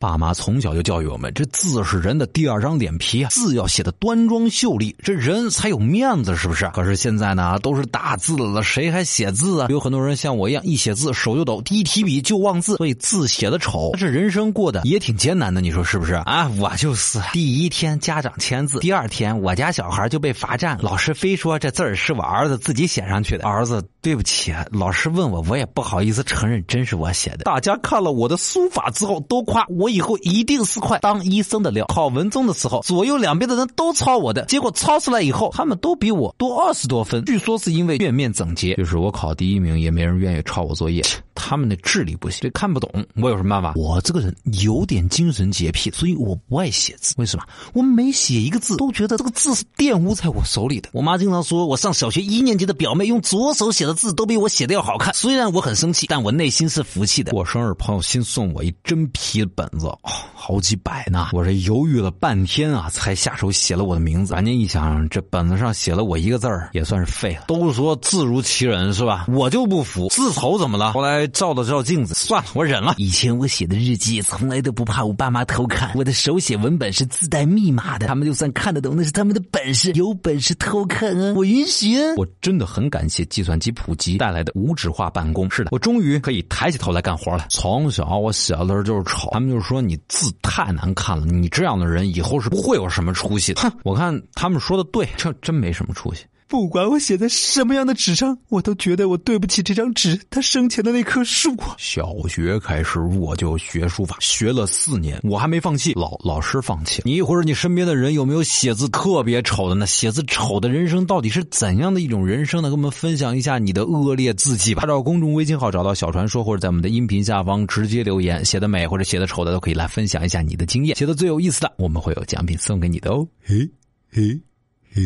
[0.00, 6.66] 爸妈从小就教育我们，这字是人的第二张脸皮啊，字要写的端庄秀丽，这人才有面子，是不是？
[6.70, 9.66] 可是现在呢，都是大字了，谁还写字啊？
[9.68, 13.90] 有很多人像我一样，一写字手就抖，一提笔就忘字，所以字写的丑。
[13.98, 16.50] 这人生过得也挺艰难的，你说是不是啊？
[16.56, 23.46] 我就是第一天家长签字，第二天我家小孩就被罚站，老师非说这字儿是我儿子自己写上去的。
[23.46, 27.44] 儿子，对不起啊，老师问我，我也不好意思承认真是我写的。
[27.44, 31.84] 大家看了我的书法之后，都夸我以后一定是块当医生的料。
[31.86, 37.22] 考文综的时候，左右两边的人都抄我的，结果抄出来以后，他们都比我多二十多分。
[37.26, 41.04] 据说是因为卷面整洁，就是我考第一名，也没人愿意抄我作业。
[41.34, 42.90] 他们的智力不行，这看不懂。
[43.16, 43.72] 我有什么办法？
[43.76, 47.14] 我这个人有点精神洁癖，所以我不爱写字。
[47.18, 47.44] 为什么？
[47.72, 50.88] 我每写一个字，都觉得这个字是玷污在我手里的。
[50.92, 55.14] 我妈经常说我上小学一年级的表妹用左手写的字都比我写的要好看。
[55.14, 57.32] 虽然我很生气，但我内心是服气的。
[57.32, 59.98] 过生日，朋友新送我一真皮本子，哦，
[60.40, 61.28] 好几百呢。
[61.32, 64.34] 我这犹豫了半天啊，才下手写了我的名字。
[64.34, 67.44] 人家一想，这本子上写了我一个字，也算是废了。
[67.46, 69.26] 都说字如其人是吧？
[69.28, 70.92] 我就不服，字丑怎么了？
[70.92, 71.10] 后来。
[71.32, 72.94] 照了照镜子，算了，我忍了。
[72.98, 81.96] 以前我写的日记从来都不怕我爸妈偷看，我的手写文本是自带密码的，他们就算看得懂，那是他们的本事，有本事偷看啊，我允许。
[82.16, 85.50] 我真的很感谢计算机普及带来的无纸化办公。
[85.50, 87.46] 是的，我终于可以抬起头来干活了。
[87.48, 93.62] 从小我写的字就是丑，他们就说你字太难看了，你这样的人以后是不会有什么出息的。
[93.62, 96.24] 哼，我看他们说的对，这真没什么出息。
[96.50, 101.54] 不管我写在什么样的纸上，我都觉得我对不起这张纸，它生前的那棵树。
[101.78, 105.92] 小学开始我就学书法，学了四年，我还没放弃。
[105.92, 109.86] 老老师放弃你一会儿你身边的人有没有写字特别丑的呢？
[109.86, 112.68] 写字丑的人生到底是怎样的一种人生呢？
[112.68, 114.82] 跟我们分享一下你的恶劣字迹吧。
[114.84, 120.96] 找公众微信号找到小传说，或者在我们的音频下方直接留言，写的美或者写的丑的都可以来分享一下你的经验。
[120.96, 123.24] 写的最有意思的，我们会有奖品送给你的哦。
[123.40, 123.70] 嘿，
[124.10, 124.40] 嘿。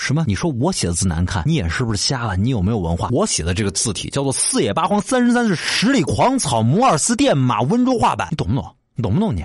[0.00, 0.24] 什么？
[0.26, 1.42] 你说我写的字难看？
[1.46, 2.36] 你眼是不是瞎了？
[2.36, 3.08] 你有没有文化？
[3.12, 8.74] 我写的这个字体叫做“四野八荒三十三式十里狂草摩尔斯电码温州话版”，你懂不懂？
[8.94, 9.44] 你懂不懂你？